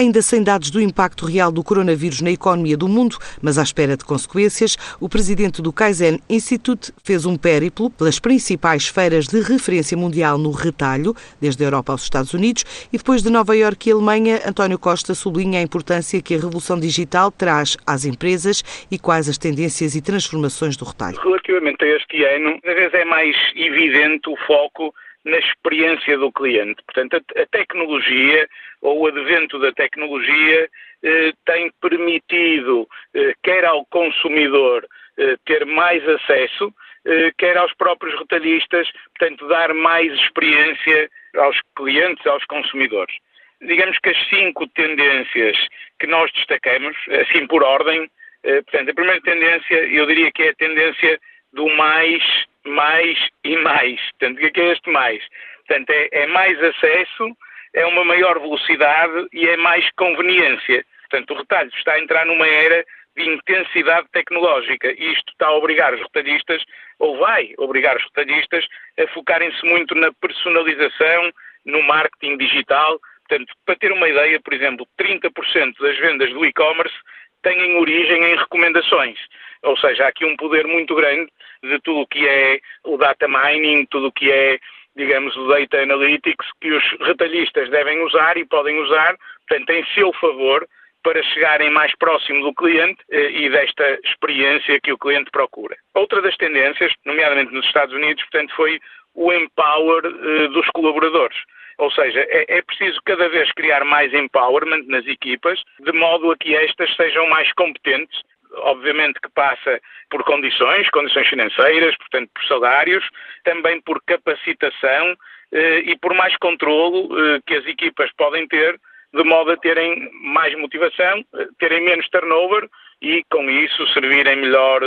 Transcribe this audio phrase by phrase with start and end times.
[0.00, 3.98] Ainda sem dados do impacto real do coronavírus na economia do mundo, mas à espera
[3.98, 9.98] de consequências, o presidente do Kaizen Institute fez um périplo pelas principais feiras de referência
[9.98, 13.92] mundial no retalho, desde a Europa aos Estados Unidos, e depois de Nova Iorque e
[13.92, 19.28] Alemanha, António Costa sublinha a importância que a revolução digital traz às empresas e quais
[19.28, 21.20] as tendências e transformações do retalho.
[21.22, 24.94] Relativamente a este ano, às vezes é mais evidente o foco
[25.24, 26.82] na experiência do cliente.
[26.84, 28.48] Portanto, a, tecnologia
[28.80, 30.68] ou o advento da tecnologia
[31.02, 34.86] eh, tem permitido, eh, quer ao consumidor
[35.18, 36.72] eh, ter mais acesso,
[37.04, 43.14] eh, quer aos próprios retalhistas, portanto, dar mais experiência aos clientes, aos consumidores.
[43.60, 45.56] Digamos que as cinco tendências
[45.98, 48.10] que nós destacamos, assim por ordem,
[48.42, 51.20] eh, portanto, a primeira tendência, eu diria que é a tendência
[51.52, 52.22] do mais
[52.66, 54.00] mais e mais.
[54.18, 55.22] Portanto, o que é este mais?
[55.66, 57.36] Portanto, é, é mais acesso,
[57.74, 60.84] é uma maior velocidade e é mais conveniência.
[61.08, 62.84] Portanto, o retalho está a entrar numa era
[63.16, 66.62] de intensidade tecnológica e isto está a obrigar os retalhistas,
[66.98, 68.64] ou vai obrigar os retalhistas,
[68.98, 71.32] a focarem-se muito na personalização,
[71.64, 72.98] no marketing digital.
[73.28, 76.94] Portanto, para ter uma ideia, por exemplo, 30% das vendas do e-commerce
[77.42, 79.18] têm origem em recomendações.
[79.62, 81.30] Ou seja, há aqui um poder muito grande
[81.62, 84.58] de tudo o que é o data mining, tudo o que é,
[84.96, 90.12] digamos, o data analytics, que os retalhistas devem usar e podem usar, portanto, em seu
[90.14, 90.66] favor,
[91.02, 95.76] para chegarem mais próximo do cliente eh, e desta experiência que o cliente procura.
[95.94, 98.78] Outra das tendências, nomeadamente nos Estados Unidos, portanto, foi
[99.14, 101.36] o empower eh, dos colaboradores.
[101.78, 106.36] Ou seja, é, é, preciso cada vez criar mais empowerment nas equipas, de modo a
[106.36, 108.20] que estas sejam mais competentes.
[108.58, 113.08] Obviamente que passa por condições, condições financeiras, portanto por salários,
[113.44, 115.16] também por capacitação
[115.52, 118.78] eh, e por mais controlo eh, que as equipas podem ter,
[119.12, 122.68] de modo a terem mais motivação, eh, terem menos turnover
[123.02, 124.82] e, com isso, servirem melhor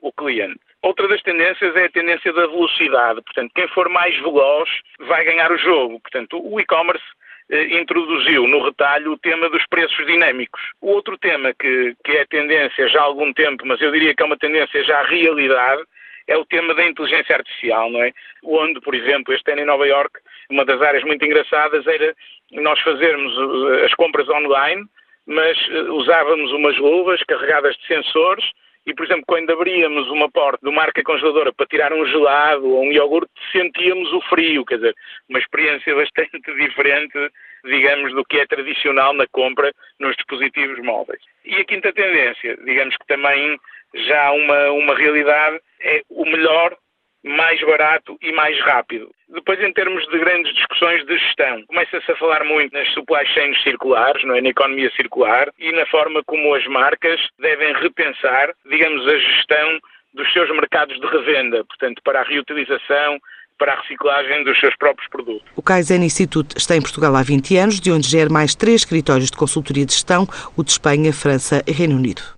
[0.00, 0.58] o cliente.
[0.82, 3.22] Outra das tendências é a tendência da velocidade.
[3.22, 4.68] Portanto, quem for mais veloz
[5.00, 6.00] vai ganhar o jogo.
[6.00, 7.04] Portanto, o e-commerce
[7.50, 10.60] introduziu no retalho o tema dos preços dinâmicos.
[10.80, 14.22] O outro tema que, que é tendência já há algum tempo, mas eu diria que
[14.22, 15.82] é uma tendência já realidade,
[16.26, 18.12] é o tema da inteligência artificial, não é?
[18.42, 20.18] Onde, por exemplo, este ano em Nova York,
[20.50, 22.14] uma das áreas muito engraçadas era
[22.50, 23.32] nós fazermos
[23.78, 24.84] eh, as compras online,
[25.26, 28.44] mas eh, usávamos umas luvas carregadas de sensores
[28.86, 32.68] e, por exemplo, quando abríamos uma porta de uma marca congeladora para tirar um gelado
[32.68, 34.94] ou um iogurte, sentíamos o frio, quer dizer,
[35.28, 37.18] uma experiência bastante diferente,
[37.64, 41.20] digamos, do que é tradicional na compra nos dispositivos móveis.
[41.44, 43.58] E a quinta tendência, digamos que também
[43.92, 46.76] já uma, uma realidade, é o melhor
[47.24, 49.10] mais barato e mais rápido.
[49.28, 53.60] Depois, em termos de grandes discussões de gestão, começa-se a falar muito nas supply chains
[53.62, 54.40] circulares, não é?
[54.40, 59.80] na economia circular e na forma como as marcas devem repensar, digamos, a gestão
[60.14, 63.18] dos seus mercados de revenda, portanto, para a reutilização,
[63.58, 65.42] para a reciclagem dos seus próprios produtos.
[65.56, 69.30] O Kaizen Institute está em Portugal há 20 anos, de onde gera mais três escritórios
[69.30, 70.26] de consultoria de gestão,
[70.56, 72.22] o de Espanha, França e Reino Unido.